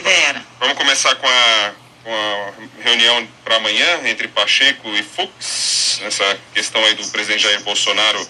[0.00, 0.42] Vera.
[0.58, 2.52] Vamos começar com a, com a
[2.82, 8.26] reunião para amanhã entre Pacheco e Fux, essa questão aí do presidente Jair Bolsonaro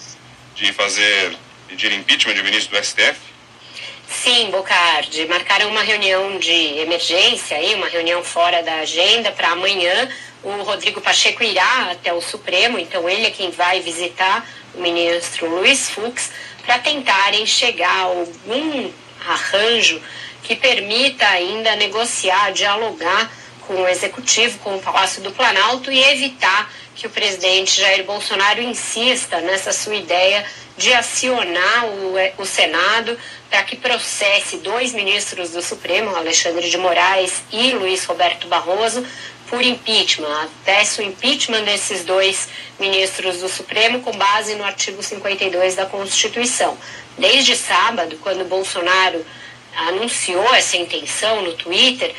[0.55, 3.19] de fazer pedir impeachment de ministro do STF.
[4.07, 10.09] Sim, Bocardi, marcaram uma reunião de emergência aí, uma reunião fora da agenda para amanhã.
[10.43, 15.49] O Rodrigo Pacheco irá até o Supremo, então ele é quem vai visitar o ministro
[15.49, 16.31] Luiz Fux
[16.65, 18.91] para tentarem chegar a algum
[19.27, 20.01] arranjo
[20.45, 23.31] que permita ainda negociar, dialogar
[23.67, 28.61] com o Executivo, com o Palácio do Planalto e evitar que o presidente Jair Bolsonaro
[28.61, 30.45] insista nessa sua ideia
[30.77, 33.17] de acionar o, o Senado
[33.49, 39.05] para que processe dois ministros do Supremo, Alexandre de Moraes e Luiz Roberto Barroso,
[39.49, 40.49] por impeachment.
[40.63, 46.77] Peço o impeachment desses dois ministros do Supremo com base no artigo 52 da Constituição.
[47.17, 49.25] Desde sábado, quando Bolsonaro
[49.75, 52.13] anunciou essa intenção no Twitter,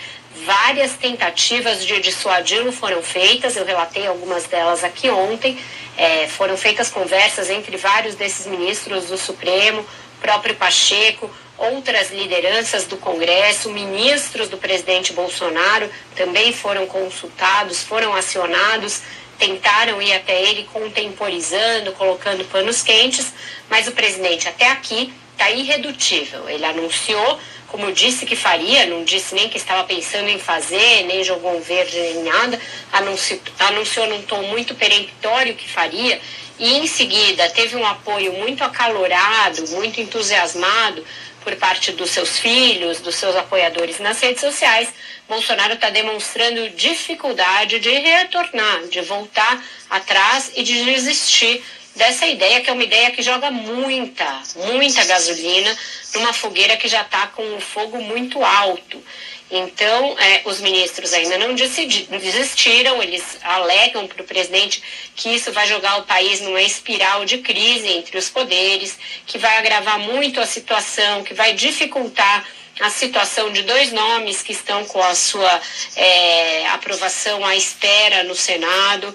[0.44, 5.58] várias tentativas de dissuadi-lo foram feitas, eu relatei algumas delas aqui ontem.
[5.96, 9.84] É, foram feitas conversas entre vários desses ministros do Supremo,
[10.20, 19.00] próprio Pacheco, outras lideranças do Congresso, ministros do presidente Bolsonaro também foram consultados, foram acionados,
[19.38, 23.32] tentaram ir até ele contemporizando, colocando panos quentes,
[23.70, 26.48] mas o presidente até aqui está irredutível.
[26.48, 31.22] Ele anunciou como disse que faria, não disse nem que estava pensando em fazer, nem
[31.24, 32.60] jogou um verde nem nada,
[32.92, 36.20] anunciou, anunciou num tom muito peremptório que faria,
[36.58, 41.04] e em seguida teve um apoio muito acalorado, muito entusiasmado
[41.42, 44.88] por parte dos seus filhos, dos seus apoiadores nas redes sociais.
[45.28, 51.62] Bolsonaro está demonstrando dificuldade de retornar, de voltar atrás e de desistir
[51.96, 55.76] dessa ideia, que é uma ideia que joga muita, muita gasolina
[56.14, 59.02] numa fogueira que já está com o fogo muito alto.
[59.50, 64.82] Então, é, os ministros ainda não desistiram, eles alegam para o presidente
[65.14, 69.56] que isso vai jogar o país numa espiral de crise entre os poderes, que vai
[69.56, 72.44] agravar muito a situação, que vai dificultar
[72.80, 75.60] a situação de dois nomes que estão com a sua
[75.96, 79.14] é, aprovação à espera no Senado,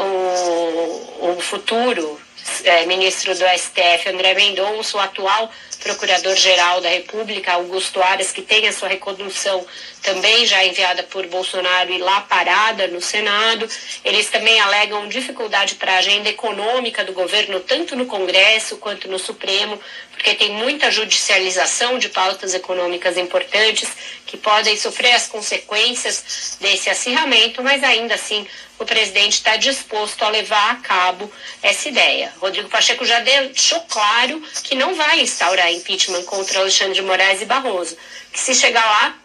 [0.00, 2.20] o, o futuro
[2.64, 8.66] é, ministro do STF, André Mendonça, o atual Procurador-Geral da República, Augusto Aras, que tem
[8.68, 9.66] a sua recondução
[10.02, 13.68] também já enviada por Bolsonaro e lá parada no Senado.
[14.04, 19.18] Eles também alegam dificuldade para a agenda econômica do governo, tanto no Congresso quanto no
[19.18, 19.80] Supremo,
[20.12, 23.88] porque tem muita judicialização de pautas econômicas importantes
[24.26, 28.46] que podem sofrer as consequências desse acirramento, mas ainda assim
[28.78, 31.30] o presidente está disposto a levar a cabo
[31.62, 32.32] essa ideia.
[32.38, 37.44] Rodrigo Pacheco já deixou claro que não vai instaurar impeachment contra Alexandre de Moraes e
[37.44, 37.96] Barroso,
[38.32, 39.18] que se chegar lá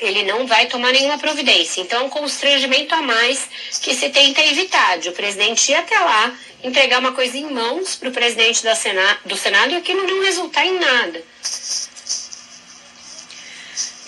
[0.00, 1.80] ele não vai tomar nenhuma providência.
[1.80, 3.46] Então, é um constrangimento a mais
[3.82, 6.34] que se tenta evitar, de o presidente ir até lá,
[6.64, 10.22] entregar uma coisa em mãos para o presidente da Sena do Senado e aquilo não
[10.22, 11.22] resultar em nada.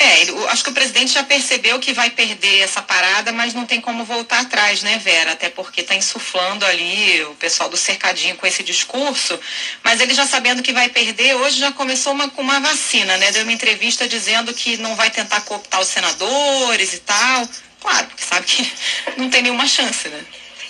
[0.04, 3.80] É, acho que o presidente já percebeu que vai perder essa parada, mas não tem
[3.80, 5.32] como voltar atrás, né, Vera?
[5.32, 9.40] Até porque está insuflando ali o pessoal do cercadinho com esse discurso,
[9.82, 13.32] mas ele já sabendo que vai perder, hoje já começou uma, com uma vacina, né?
[13.32, 17.48] Deu uma entrevista dizendo que não vai tentar cooptar os senadores e tal.
[17.80, 18.72] Claro, porque sabe que
[19.16, 20.22] não tem nenhuma chance, né?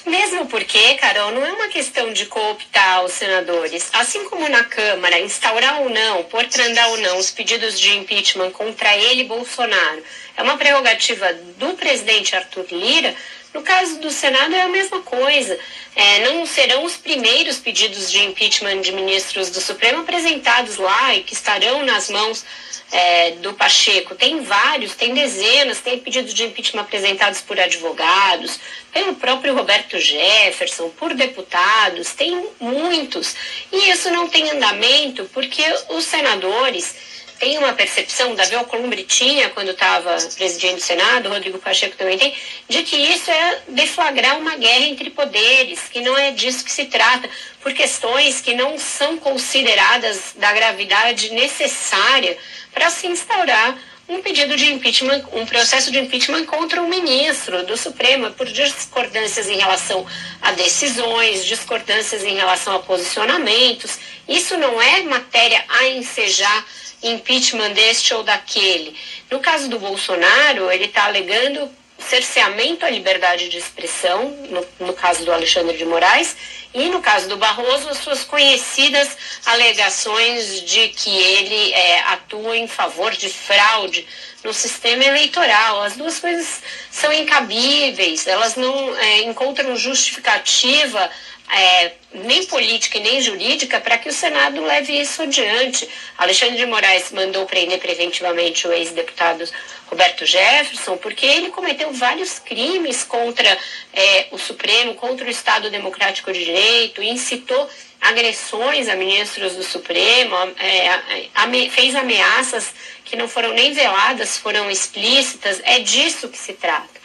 [0.07, 3.89] Mesmo porque, Carol, não é uma questão de cooptar os senadores.
[3.95, 8.95] Assim como na Câmara, instaurar ou não, portrandar ou não os pedidos de impeachment contra
[8.97, 10.03] ele, Bolsonaro,
[10.37, 13.15] é uma prerrogativa do presidente Arthur Lira,
[13.55, 15.59] no caso do Senado é a mesma coisa.
[15.95, 21.23] É, não serão os primeiros pedidos de impeachment de ministros do Supremo apresentados lá e
[21.23, 22.45] que estarão nas mãos
[22.91, 24.17] é, do Pacheco.
[24.17, 28.59] Tem vários, tem dezenas, tem pedidos de impeachment apresentados por advogados,
[28.93, 33.37] pelo próprio Roberto Jefferson, por deputados, tem muitos.
[33.73, 39.71] E isso não tem andamento porque os senadores têm uma percepção, Davi Alcolumbre tinha quando
[39.71, 42.35] estava presidindo o Senado, Rodrigo Pacheco também tem,
[42.69, 46.87] de que isso é deflagrar uma guerra entre poderes, que não é disso que se
[46.87, 47.29] trata,
[47.61, 52.37] por questões que não são consideradas da gravidade necessária
[52.73, 53.79] para se instaurar
[54.09, 59.49] um pedido de impeachment, um processo de impeachment contra o ministro do Supremo por discordâncias
[59.49, 60.06] em relação
[60.43, 63.99] a decisões, discordâncias em relação a posicionamentos.
[64.29, 66.67] Isso não é matéria a ensejar
[67.03, 68.95] impeachment deste ou daquele.
[69.31, 75.25] No caso do Bolsonaro, ele está alegando cerceamento à liberdade de expressão, no, no, caso
[75.25, 76.37] do Alexandre de Moraes,
[76.73, 82.67] e no caso do Barroso, as suas conhecidas alegações de que ele é, atua em
[82.67, 84.06] favor de fraude
[84.44, 85.82] no sistema eleitoral.
[85.82, 91.11] As duas coisas são incabíveis, elas não é, encontram justificativa
[91.50, 95.88] é, nem política e nem jurídica para que o Senado leve isso adiante.
[96.17, 99.44] Alexandre de Moraes mandou prender preventivamente o ex-deputado
[99.87, 103.58] Roberto Jefferson, porque ele cometeu vários crimes contra
[103.94, 107.69] é, o Supremo, contra o Estado Democrático de Direito, incitou
[108.00, 112.75] agressões a ministros do Supremo, é, ame, fez ameaças
[113.05, 115.61] que não foram nem veladas, foram explícitas.
[115.64, 117.02] É disso que se trata.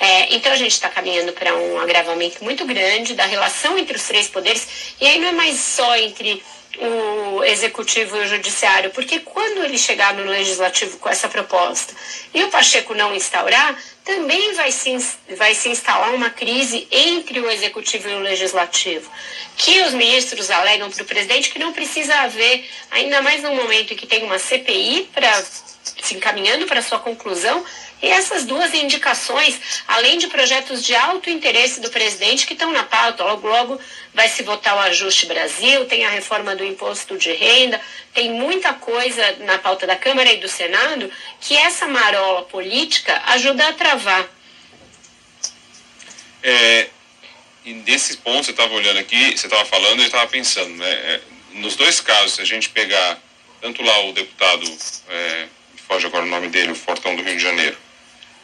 [0.00, 4.02] É, então a gente está caminhando para um agravamento muito grande da relação entre os
[4.02, 6.42] três poderes, e aí não é mais só entre
[6.78, 11.94] o executivo e o judiciário, porque quando ele chegar no legislativo com essa proposta
[12.32, 14.96] e o Pacheco não instaurar, também vai se,
[15.36, 19.10] vai se instalar uma crise entre o executivo e o legislativo,
[19.56, 23.92] que os ministros alegam para o presidente que não precisa haver, ainda mais no momento
[23.92, 25.42] em que tem uma CPI para
[26.02, 27.64] se encaminhando para sua conclusão,
[28.02, 32.82] e essas duas indicações, além de projetos de alto interesse do presidente que estão na
[32.82, 33.80] pauta, logo logo
[34.12, 37.80] vai se votar o Ajuste Brasil, tem a reforma do imposto de renda,
[38.12, 41.10] tem muita coisa na pauta da Câmara e do Senado
[41.40, 44.28] que essa marola política ajuda a travar.
[46.42, 46.88] É,
[47.64, 50.90] e desses pontos, você estava olhando aqui, você estava falando eu estava pensando, né?
[50.90, 51.20] É,
[51.52, 53.16] nos dois casos, se a gente pegar
[53.60, 54.66] tanto lá o deputado,
[55.08, 55.46] é,
[55.86, 57.76] foge agora o nome dele, o Fortão do Rio de Janeiro,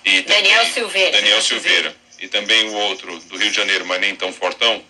[0.05, 1.13] e Daniel Silveira.
[1.13, 1.97] Daniel Silveira.
[2.21, 4.83] E também o outro do Rio de Janeiro, mas nem tão fortão,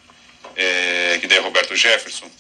[0.57, 2.31] é, que daí é Roberto Jefferson.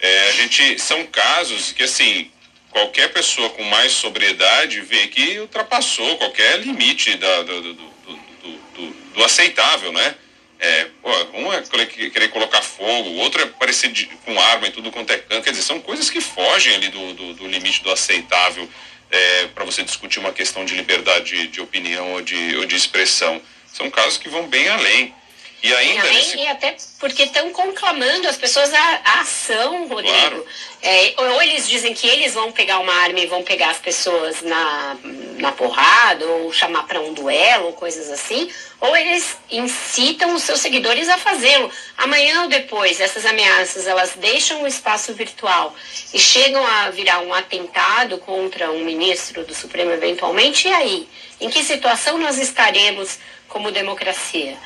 [0.00, 2.30] É, a gente são casos que assim
[2.70, 9.24] qualquer pessoa com mais sobriedade vê que ultrapassou qualquer limite da, do, do, do, do,
[9.24, 10.14] aceitável, né?
[10.58, 10.86] É,
[11.34, 13.92] um é querer colocar fogo, o outro é parecer
[14.24, 15.44] com arma e tudo quanto é canto.
[15.44, 18.68] Quer dizer, são coisas que fogem ali do, do limite do aceitável
[19.10, 23.40] é, para você discutir uma questão de liberdade de, opinião ou de, ou de expressão.
[23.72, 25.14] São casos que vão bem além.
[25.64, 26.36] E ainda nesse...
[26.36, 30.12] E até porque estão conclamando as pessoas à, à ação, Rodrigo.
[30.12, 30.46] Claro.
[30.82, 34.42] É, ou eles dizem que eles vão pegar uma arma e vão pegar as pessoas
[34.42, 34.94] na,
[35.38, 40.60] na porrada, ou chamar para um duelo, ou coisas assim, ou eles incitam os seus
[40.60, 41.70] seguidores a fazê-lo.
[41.96, 45.74] Amanhã ou depois, essas ameaças, elas deixam o espaço virtual
[46.12, 51.08] e chegam a virar um atentado contra um ministro do Supremo eventualmente, e aí?
[51.40, 53.18] Em que situação nós estaremos
[53.48, 54.58] como democracia?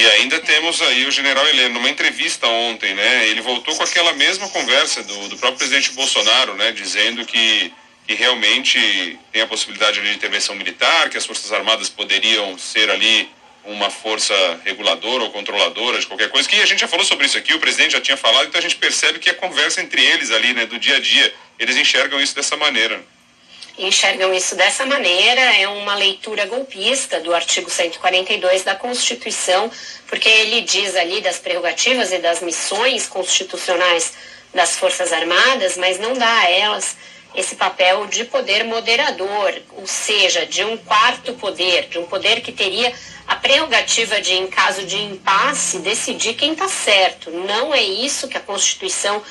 [0.00, 3.28] E ainda temos aí o general Heleno, numa entrevista ontem, né?
[3.28, 6.72] Ele voltou com aquela mesma conversa do, do próprio presidente Bolsonaro, né?
[6.72, 7.70] Dizendo que,
[8.06, 13.28] que realmente tem a possibilidade de intervenção militar, que as Forças Armadas poderiam ser ali
[13.62, 17.36] uma força reguladora ou controladora de qualquer coisa, que a gente já falou sobre isso
[17.36, 20.30] aqui, o presidente já tinha falado, então a gente percebe que a conversa entre eles
[20.30, 23.04] ali, né, do dia a dia, eles enxergam isso dessa maneira
[23.86, 29.70] enxergam isso dessa maneira, é uma leitura golpista do artigo 142 da Constituição,
[30.06, 34.12] porque ele diz ali das prerrogativas e das missões constitucionais
[34.52, 36.96] das Forças Armadas, mas não dá a elas
[37.34, 42.50] esse papel de poder moderador, ou seja, de um quarto poder, de um poder que
[42.50, 42.92] teria
[43.26, 47.30] a prerrogativa de, em caso de impasse, decidir quem está certo.
[47.30, 49.30] Não é isso que a Constituição diz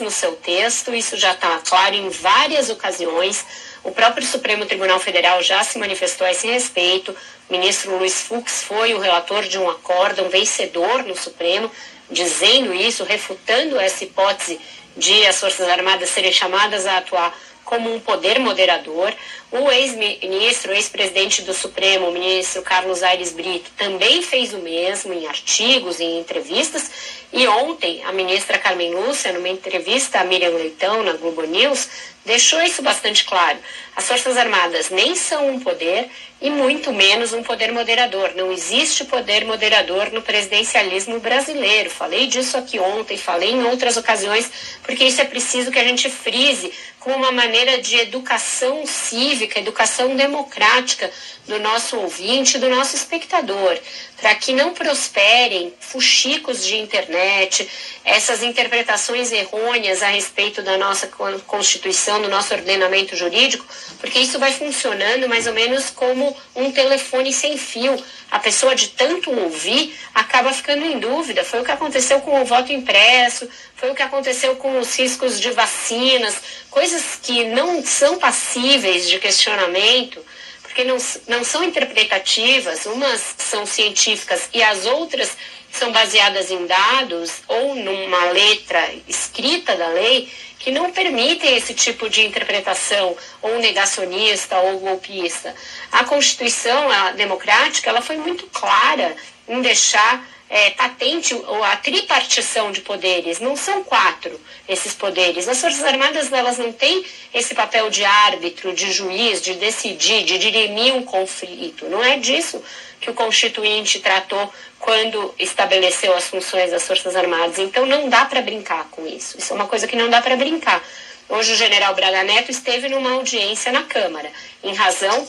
[0.00, 3.44] no seu texto, isso já está claro em várias ocasiões.
[3.82, 7.14] O próprio Supremo Tribunal Federal já se manifestou a esse respeito.
[7.48, 11.70] O ministro Luiz Fux foi o relator de um acórdão vencedor no Supremo,
[12.10, 14.60] dizendo isso, refutando essa hipótese
[14.96, 17.34] de as Forças Armadas serem chamadas a atuar
[17.70, 19.14] como um poder moderador.
[19.52, 25.28] O ex-ministro, ex-presidente do Supremo, o ministro Carlos Aires Brito, também fez o mesmo em
[25.28, 26.90] artigos, em entrevistas.
[27.32, 31.88] E ontem, a ministra Carmen Lúcia, numa entrevista a Miriam Leitão, na Globo News,
[32.24, 33.58] deixou isso bastante claro.
[33.94, 36.10] As Forças Armadas nem são um poder
[36.40, 38.32] e muito menos um poder moderador.
[38.34, 41.88] Não existe poder moderador no presidencialismo brasileiro.
[41.90, 44.50] Falei disso aqui ontem, falei em outras ocasiões,
[44.82, 50.14] porque isso é preciso que a gente frise como uma maneira de educação cívica, educação
[50.14, 51.10] democrática
[51.48, 53.76] do nosso ouvinte, do nosso espectador,
[54.20, 57.66] para que não prosperem fuxicos de internet,
[58.04, 61.08] essas interpretações errôneas a respeito da nossa
[61.46, 63.64] Constituição, do nosso ordenamento jurídico,
[63.98, 67.96] porque isso vai funcionando mais ou menos como um telefone sem fio.
[68.30, 71.44] A pessoa de tanto ouvir acaba ficando em dúvida.
[71.44, 75.40] Foi o que aconteceu com o voto impresso, foi o que aconteceu com os riscos
[75.40, 76.36] de vacinas,
[76.70, 80.24] coisas que não são passíveis de questionamento
[80.62, 85.36] porque não, não são interpretativas, umas são científicas e as outras
[85.72, 92.08] são baseadas em dados ou numa letra escrita da lei que não permitem esse tipo
[92.08, 95.54] de interpretação ou negacionista ou golpista.
[95.90, 99.16] A Constituição a democrática ela foi muito clara
[99.48, 101.32] em deixar é, patente
[101.64, 103.38] a tripartição de poderes.
[103.38, 104.38] Não são quatro
[104.68, 105.48] esses poderes.
[105.48, 110.38] As Forças Armadas elas não têm esse papel de árbitro, de juiz, de decidir, de
[110.38, 111.88] dirimir um conflito.
[111.88, 112.60] Não é disso
[113.00, 117.58] que o Constituinte tratou quando estabeleceu as funções das Forças Armadas.
[117.58, 119.38] Então não dá para brincar com isso.
[119.38, 120.82] Isso é uma coisa que não dá para brincar.
[121.28, 124.32] Hoje o general Braga Neto esteve numa audiência na Câmara,
[124.64, 125.28] em razão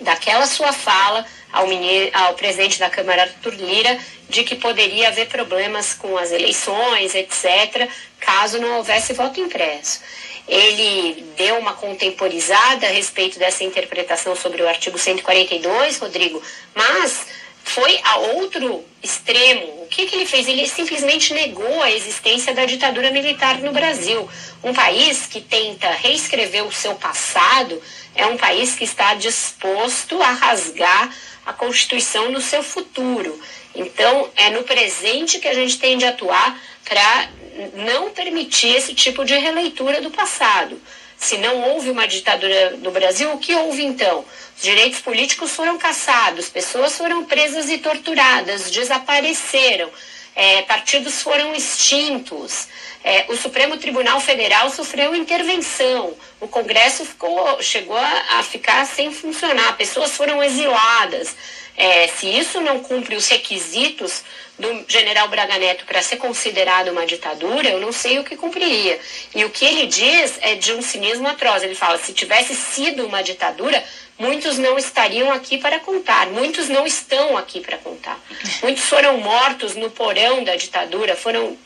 [0.00, 3.98] daquela sua fala ao, ao presidente da Câmara, Arthur Lira,
[4.28, 7.88] de que poderia haver problemas com as eleições, etc.,
[8.20, 10.00] caso não houvesse voto impresso.
[10.46, 16.40] Ele deu uma contemporizada a respeito dessa interpretação sobre o artigo 142, Rodrigo,
[16.74, 17.26] mas
[17.64, 19.82] foi a outro extremo.
[19.82, 20.46] O que, que, ele fez?
[20.46, 24.28] Ele simplesmente negou a existência da ditadura militar no Brasil.
[24.62, 27.82] Um país que tenta reescrever o seu passado
[28.14, 31.12] é um país que está disposto a rasgar
[31.46, 33.40] a Constituição no seu futuro.
[33.74, 37.30] Então, é no presente que a gente tem de atuar para
[37.74, 40.80] não permitir esse tipo de releitura do passado.
[41.16, 44.24] Se não houve uma ditadura no Brasil, o que houve então?
[44.56, 49.90] Os direitos políticos foram cassados, pessoas foram presas e torturadas, desapareceram,
[50.36, 52.68] é, partidos foram extintos,
[53.02, 59.10] é, o Supremo Tribunal Federal sofreu intervenção, o Congresso ficou, chegou a, a ficar sem
[59.10, 61.34] funcionar, pessoas foram exiladas.
[61.78, 64.22] É, se isso não cumpre os requisitos
[64.58, 68.98] do general Braga Neto para ser considerado uma ditadura, eu não sei o que cumpriria.
[69.34, 71.62] E o que ele diz é de um cinismo atroz.
[71.62, 73.84] Ele fala: se tivesse sido uma ditadura,
[74.18, 78.18] muitos não estariam aqui para contar, muitos não estão aqui para contar.
[78.62, 81.56] Muitos foram mortos no porão da ditadura, foram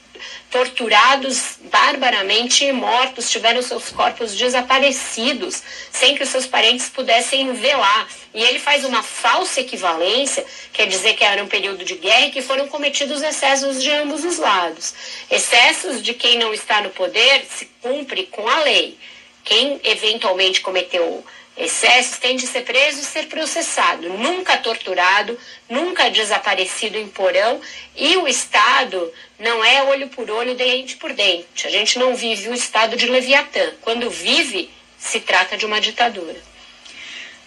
[0.50, 8.08] torturados barbaramente e mortos, tiveram seus corpos desaparecidos, sem que os seus parentes pudessem velar.
[8.34, 12.30] E ele faz uma falsa equivalência, quer dizer que era um período de guerra e
[12.30, 14.94] que foram cometidos excessos de ambos os lados.
[15.30, 18.98] Excessos de quem não está no poder se cumpre com a lei.
[19.42, 21.24] Quem eventualmente cometeu
[21.56, 25.38] excessos tem de ser preso e ser processado, nunca torturado,
[25.68, 27.60] nunca desaparecido em porão,
[27.96, 31.66] e o Estado não é olho por olho, dente por dente.
[31.66, 33.72] A gente não vive o estado de Leviatã.
[33.80, 36.49] Quando vive, se trata de uma ditadura.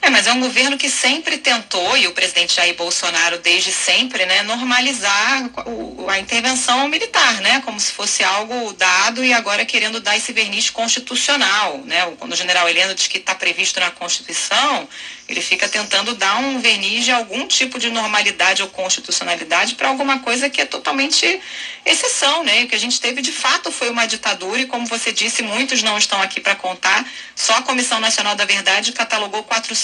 [0.06, 4.26] É, mas é um governo que sempre tentou, e o presidente Jair Bolsonaro desde sempre,
[4.26, 5.50] né, normalizar
[6.10, 10.70] a intervenção militar, né, como se fosse algo dado e agora querendo dar esse verniz
[10.70, 14.90] constitucional, né, quando o general Heleno diz que está previsto na Constituição,
[15.28, 20.20] ele fica tentando dar um verniz de algum tipo de normalidade ou constitucionalidade para alguma
[20.20, 21.40] coisa que é totalmente
[21.86, 22.64] exceção, né?
[22.64, 25.82] O que a gente teve de fato foi uma ditadura e, como você disse, muitos
[25.82, 27.10] não estão aqui para contar.
[27.36, 29.44] Só a Comissão Nacional da Verdade catalogou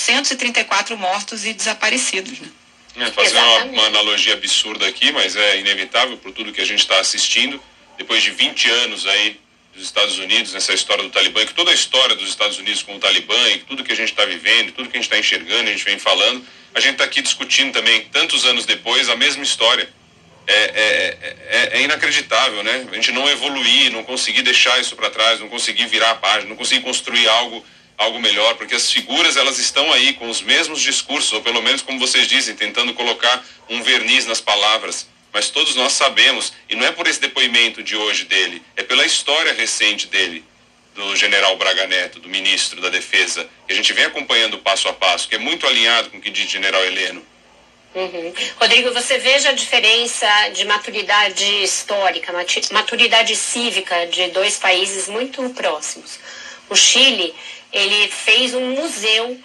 [0.10, 2.50] 434 mortos e desaparecidos, né?
[2.98, 6.80] É, fazer uma, uma, analogia absurda aqui, mas é inevitável por tudo que a gente
[6.80, 7.62] está assistindo.
[7.98, 9.40] Depois de 20 anos aí
[9.74, 12.96] dos Estados Unidos, nessa história do Talibã, que toda a história dos Estados Unidos com
[12.96, 15.70] o Talibã e tudo que a gente está vivendo, tudo que a gente está enxergando,
[15.70, 19.44] a gente vem falando, a gente está aqui discutindo também, tantos anos depois, a mesma
[19.44, 19.88] história.
[20.48, 22.88] É, é, é, é, inacreditável, né?
[22.92, 26.50] A gente não evoluir, não conseguir deixar isso para trás, não conseguir virar a página,
[26.50, 27.64] não conseguir construir algo,
[28.00, 31.84] algo melhor, porque as figuras elas estão aí com os mesmos discursos, ou pelo menos
[31.84, 36.86] como vocês dizem, tentando colocar um verniz nas palavras mas todos nós sabemos, e não
[36.86, 40.44] é por esse depoimento de hoje dele, é pela história recente dele,
[40.96, 44.94] do general Braga Neto, do ministro da Defesa, que a gente vem acompanhando passo a
[44.94, 47.26] passo, que é muito alinhado com o que diz o general Heleno.
[47.96, 48.34] Uhum.
[48.60, 52.34] Rodrigo, você veja a diferença de maturidade histórica,
[52.72, 56.20] maturidade cívica de dois países muito próximos.
[56.70, 57.34] O Chile,
[57.72, 59.40] ele fez um museu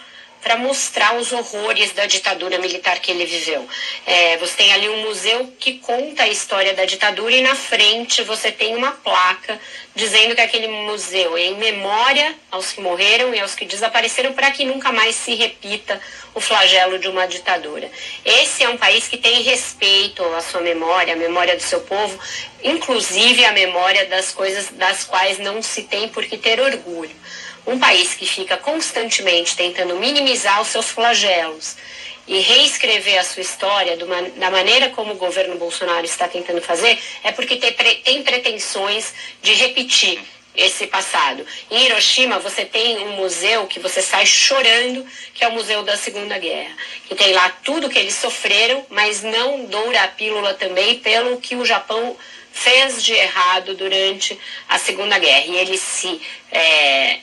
[0.44, 3.66] para mostrar os horrores da ditadura militar que ele viveu.
[4.04, 8.22] É, você tem ali um museu que conta a história da ditadura e na frente
[8.22, 9.58] você tem uma placa
[9.94, 14.50] dizendo que aquele museu é em memória aos que morreram e aos que desapareceram para
[14.50, 15.98] que nunca mais se repita
[16.34, 17.90] o flagelo de uma ditadura.
[18.22, 22.18] Esse é um país que tem respeito à sua memória, à memória do seu povo,
[22.62, 27.16] inclusive a memória das coisas das quais não se tem por que ter orgulho.
[27.66, 31.76] Um país que fica constantemente tentando minimizar os seus flagelos
[32.26, 36.98] e reescrever a sua história uma, da maneira como o governo Bolsonaro está tentando fazer,
[37.22, 40.20] é porque tem, tem pretensões de repetir
[40.56, 41.44] esse passado.
[41.70, 45.04] Em Hiroshima, você tem um museu que você sai chorando,
[45.34, 46.74] que é o Museu da Segunda Guerra,
[47.08, 51.56] que tem lá tudo que eles sofreram, mas não doura a pílula também pelo que
[51.56, 52.16] o Japão
[52.52, 55.46] fez de errado durante a Segunda Guerra.
[55.46, 56.20] E eles se
[56.52, 57.18] é,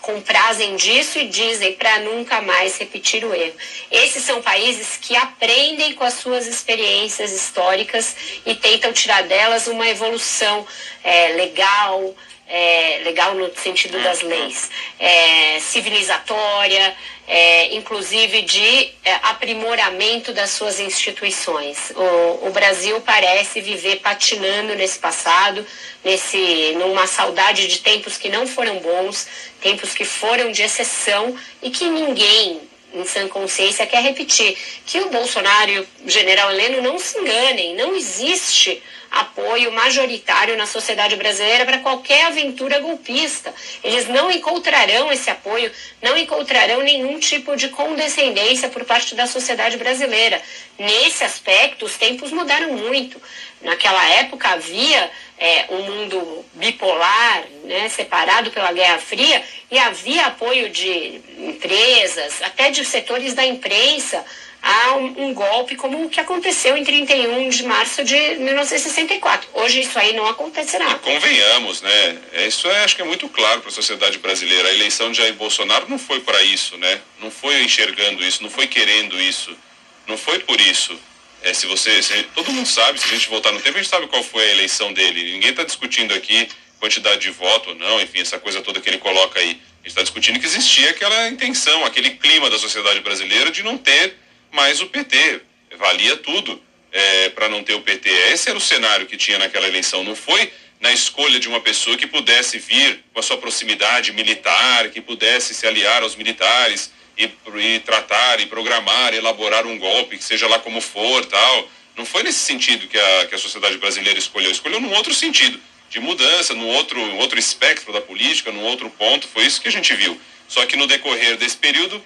[0.00, 3.56] comprazem disso e dizem para nunca mais repetir o erro.
[3.90, 9.88] Esses são países que aprendem com as suas experiências históricas e tentam tirar delas uma
[9.88, 10.66] evolução
[11.02, 12.14] é, legal,
[12.48, 20.78] é, legal no sentido das leis, é, civilizatória, é, inclusive de é, aprimoramento das suas
[20.78, 21.92] instituições.
[21.96, 25.66] O, o, Brasil parece viver patinando nesse passado,
[26.04, 29.26] nesse, numa saudade de tempos que não foram bons,
[29.60, 32.60] tempos que foram de exceção e que ninguém
[32.94, 34.56] em sã consciência quer repetir.
[34.86, 38.80] Que o Bolsonaro e o general Heleno não se enganem, não existe
[39.20, 43.54] apoio majoritário na sociedade brasileira para qualquer aventura golpista.
[43.82, 45.70] Eles não encontrarão esse apoio,
[46.02, 50.40] não encontrarão nenhum tipo de condescendência por parte da sociedade brasileira.
[50.78, 53.20] Nesse aspecto, os tempos mudaram muito.
[53.62, 60.68] Naquela época havia é, um mundo bipolar, né, separado pela Guerra Fria, e havia apoio
[60.68, 64.24] de empresas, até de setores da imprensa
[64.66, 69.48] a um, um, golpe como o que aconteceu em 31 de março de 1964.
[69.54, 70.90] Hoje isso aí não acontecerá.
[70.90, 72.18] E convenhamos, né?
[72.48, 74.68] Isso é, acho que é muito claro para a sociedade brasileira.
[74.68, 77.00] A eleição de Jair Bolsonaro não foi para isso, né?
[77.20, 79.56] Não foi enxergando isso, não foi querendo isso,
[80.04, 80.98] não foi por isso.
[81.42, 83.90] É, se você, se, todo mundo sabe, se a gente voltar no tempo, a gente
[83.90, 85.32] sabe qual foi a eleição dele.
[85.32, 86.48] Ninguém está discutindo aqui
[86.80, 89.50] quantidade de voto ou não, enfim, essa coisa toda que ele coloca aí.
[89.50, 93.78] A gente está discutindo que existia aquela intenção, aquele clima da sociedade brasileira de não
[93.78, 94.25] ter
[94.56, 95.42] mais o PT.
[95.76, 96.60] Valia tudo
[96.90, 98.08] é, para não ter o PT.
[98.32, 100.02] Esse era o cenário que tinha naquela eleição.
[100.02, 104.88] Não foi na escolha de uma pessoa que pudesse vir com a sua proximidade militar,
[104.88, 110.24] que pudesse se aliar aos militares e, e tratar, e programar, elaborar um golpe, que
[110.24, 111.68] seja lá como for, tal.
[111.94, 114.50] Não foi nesse sentido que a, que a sociedade brasileira escolheu.
[114.50, 115.60] Escolheu num outro sentido,
[115.90, 119.28] de mudança, num outro, outro espectro da política, num outro ponto.
[119.28, 120.18] Foi isso que a gente viu.
[120.48, 122.02] Só que no decorrer desse período,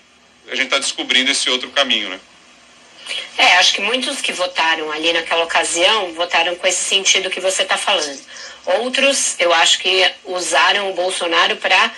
[0.49, 2.21] a gente está descobrindo esse outro caminho, né?
[3.37, 7.63] É, acho que muitos que votaram ali naquela ocasião votaram com esse sentido que você
[7.63, 8.21] está falando.
[8.79, 11.91] Outros, eu acho que usaram o Bolsonaro para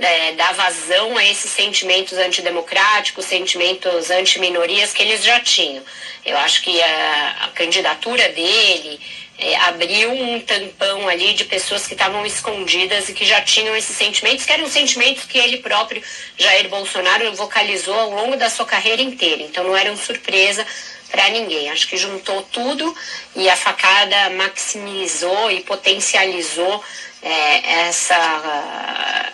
[0.00, 5.82] é, dar vazão a esses sentimentos antidemocráticos, sentimentos anti-minorias que eles já tinham.
[6.24, 9.00] Eu acho que a, a candidatura dele
[9.38, 13.96] é, abriu um tampão ali de pessoas que estavam escondidas e que já tinham esses
[13.96, 16.02] sentimentos, que eram sentimentos que ele próprio,
[16.36, 19.42] Jair Bolsonaro, vocalizou ao longo da sua carreira inteira.
[19.42, 20.66] Então não eram surpresa
[21.10, 21.70] para ninguém.
[21.70, 22.94] Acho que juntou tudo
[23.34, 26.82] e a facada maximizou e potencializou
[27.22, 29.32] é, essa,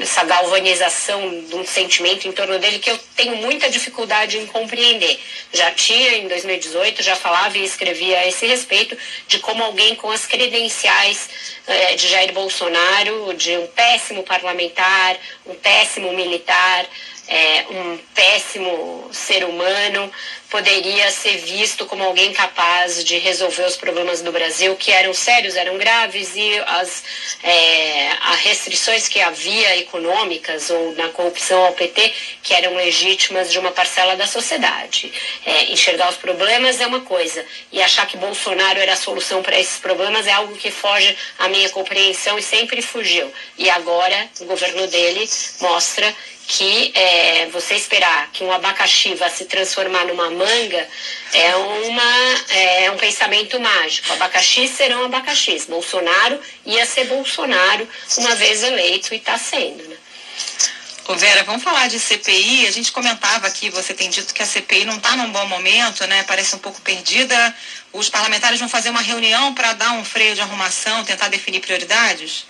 [0.00, 5.18] essa galvanização de um sentimento em torno dele que eu tenho muita dificuldade em compreender.
[5.52, 10.10] Já tinha em 2018, já falava e escrevia a esse respeito de como alguém com
[10.10, 11.28] as credenciais
[11.66, 16.86] é, de Jair Bolsonaro, de um péssimo parlamentar, um péssimo militar,
[17.28, 20.12] é, um péssimo ser humano,
[20.56, 25.54] poderia ser visto como alguém capaz de resolver os problemas do Brasil, que eram sérios,
[25.54, 27.04] eram graves, e as,
[27.42, 32.10] é, as restrições que havia econômicas ou na corrupção ao PT,
[32.42, 35.12] que eram legítimas de uma parcela da sociedade.
[35.44, 39.60] É, enxergar os problemas é uma coisa, e achar que Bolsonaro era a solução para
[39.60, 43.30] esses problemas é algo que foge à minha compreensão e sempre fugiu.
[43.58, 45.28] E agora o governo dele
[45.60, 46.16] mostra
[46.46, 50.88] que é, você esperar que um abacaxi vá se transformar numa manga
[51.32, 52.12] é, uma,
[52.50, 54.12] é um pensamento mágico.
[54.12, 55.66] Abacaxi serão abacaxis.
[55.66, 59.82] Bolsonaro ia ser Bolsonaro uma vez eleito e está sendo.
[59.88, 59.96] Né?
[61.08, 62.66] Ô Vera, vamos falar de CPI.
[62.66, 66.04] A gente comentava aqui, você tem dito que a CPI não está num bom momento,
[66.06, 66.24] né?
[66.24, 67.54] Parece um pouco perdida.
[67.92, 72.46] Os parlamentares vão fazer uma reunião para dar um freio de arrumação, tentar definir prioridades?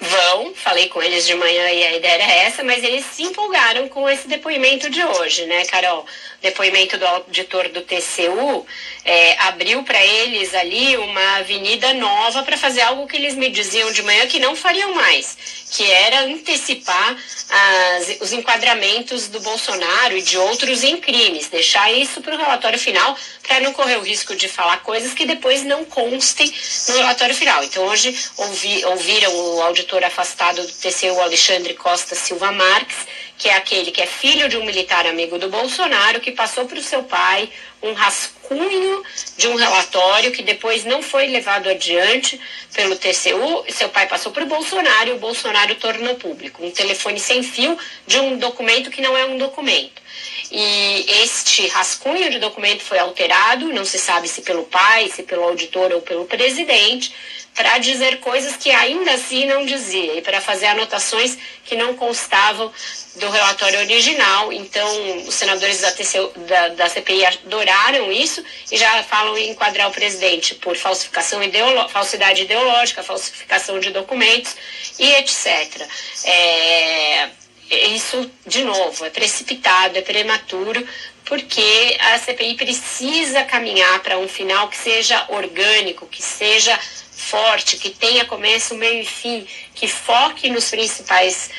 [0.00, 3.88] Vão, falei com eles de manhã e a ideia era essa, mas eles se empolgaram
[3.88, 6.04] com esse depoimento de hoje, né, Carol?
[6.42, 8.66] Depoimento do auditor do TCU
[9.04, 13.90] é, abriu para eles ali uma avenida nova para fazer algo que eles me diziam
[13.92, 15.38] de manhã que não fariam mais,
[15.70, 17.16] que era antecipar
[17.48, 22.78] as, os enquadramentos do Bolsonaro e de outros em crimes, deixar isso para o relatório
[22.78, 26.52] final para não correr o risco de falar coisas que depois não constem
[26.88, 27.62] no relatório final.
[27.64, 32.96] Então, hoje ouvi, ouviram o auditor afastado do TCU, Alexandre Costa Silva Marques,
[33.38, 36.78] que é aquele que é filho de um militar amigo do Bolsonaro, que passou para
[36.78, 37.48] o seu pai
[37.82, 39.02] um rascunho
[39.36, 42.40] de um relatório que depois não foi levado adiante
[42.72, 43.64] pelo TCU.
[43.68, 46.64] Seu pai passou para o Bolsonaro e o Bolsonaro tornou público.
[46.64, 50.02] Um telefone sem fio de um documento que não é um documento.
[50.50, 55.42] E este rascunho de documento foi alterado, não se sabe se pelo pai, se pelo
[55.42, 57.12] auditor ou pelo presidente,
[57.54, 62.72] para dizer coisas que ainda assim não dizia e para fazer anotações que não constavam
[63.16, 64.52] do relatório original.
[64.52, 69.88] Então, os senadores da, TCU, da, da CPI adoraram isso e já falam em enquadrar
[69.88, 74.56] o presidente por falsificação ideolo, falsidade ideológica, falsificação de documentos
[74.98, 75.88] e etc.
[76.24, 77.28] É,
[77.70, 80.86] isso, de novo, é precipitado, é prematuro,
[81.24, 86.78] porque a CPI precisa caminhar para um final que seja orgânico, que seja
[87.10, 91.50] forte, que tenha começo, meio e fim, que foque nos principais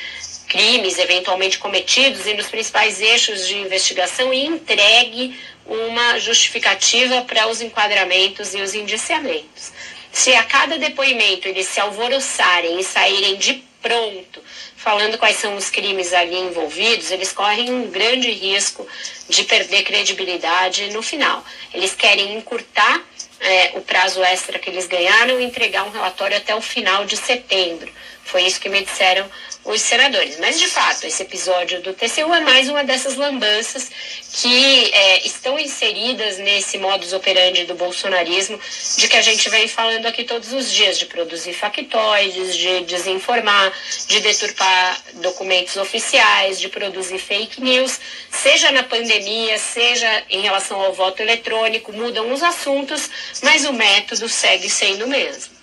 [0.48, 7.60] crimes eventualmente cometidos e nos principais eixos de investigação e entregue uma justificativa para os
[7.60, 9.72] enquadramentos e os indiciamentos.
[10.12, 14.42] Se a cada depoimento eles se alvoroçarem e saírem de pronto
[14.86, 18.86] falando quais são os crimes ali envolvidos, eles correm um grande risco
[19.28, 21.44] de perder credibilidade no final.
[21.74, 23.02] Eles querem encurtar
[23.40, 27.16] é, o prazo extra que eles ganharam e entregar um relatório até o final de
[27.16, 27.92] setembro.
[28.24, 29.28] Foi isso que me disseram
[29.66, 30.38] os senadores.
[30.38, 33.90] Mas, de fato, esse episódio do TCU é mais uma dessas lambanças
[34.32, 38.58] que é, estão inseridas nesse modus operandi do bolsonarismo,
[38.96, 43.72] de que a gente vem falando aqui todos os dias, de produzir factoides, de desinformar,
[44.06, 47.98] de deturpar documentos oficiais, de produzir fake news,
[48.30, 53.10] seja na pandemia, seja em relação ao voto eletrônico, mudam os assuntos,
[53.42, 55.56] mas o método segue sendo o mesmo.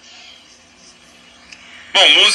[1.94, 2.32] Bom, música